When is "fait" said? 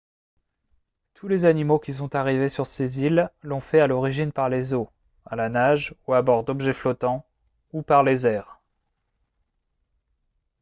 3.59-3.79